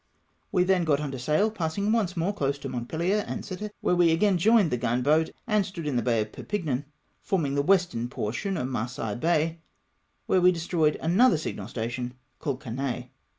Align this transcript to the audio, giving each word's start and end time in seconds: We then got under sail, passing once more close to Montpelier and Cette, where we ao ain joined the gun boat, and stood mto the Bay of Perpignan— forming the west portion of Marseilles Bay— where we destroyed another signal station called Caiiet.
We 0.51 0.63
then 0.63 0.83
got 0.83 0.99
under 0.99 1.19
sail, 1.19 1.51
passing 1.51 1.91
once 1.91 2.17
more 2.17 2.33
close 2.33 2.57
to 2.57 2.67
Montpelier 2.69 3.23
and 3.27 3.45
Cette, 3.45 3.71
where 3.81 3.95
we 3.95 4.11
ao 4.11 4.25
ain 4.25 4.39
joined 4.39 4.71
the 4.71 4.77
gun 4.77 5.03
boat, 5.03 5.29
and 5.45 5.63
stood 5.63 5.85
mto 5.85 5.95
the 5.95 6.01
Bay 6.01 6.21
of 6.21 6.31
Perpignan— 6.31 6.85
forming 7.21 7.53
the 7.53 7.61
west 7.61 7.95
portion 8.09 8.57
of 8.57 8.67
Marseilles 8.67 9.19
Bay— 9.19 9.59
where 10.25 10.41
we 10.41 10.51
destroyed 10.51 10.97
another 11.03 11.37
signal 11.37 11.67
station 11.67 12.15
called 12.39 12.59
Caiiet. 12.61 13.09